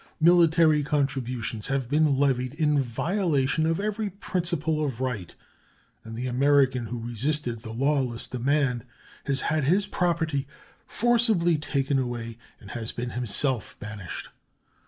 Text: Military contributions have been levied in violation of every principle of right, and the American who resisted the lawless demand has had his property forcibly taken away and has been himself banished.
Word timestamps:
Military 0.19 0.81
contributions 0.81 1.67
have 1.67 1.87
been 1.87 2.17
levied 2.17 2.55
in 2.55 2.79
violation 2.81 3.67
of 3.67 3.79
every 3.79 4.09
principle 4.09 4.83
of 4.83 4.99
right, 4.99 5.35
and 6.03 6.15
the 6.15 6.25
American 6.25 6.87
who 6.87 6.97
resisted 7.07 7.59
the 7.59 7.69
lawless 7.69 8.25
demand 8.25 8.83
has 9.25 9.41
had 9.41 9.65
his 9.65 9.85
property 9.85 10.47
forcibly 10.87 11.55
taken 11.55 11.99
away 11.99 12.39
and 12.59 12.71
has 12.71 12.91
been 12.91 13.11
himself 13.11 13.77
banished. 13.79 14.29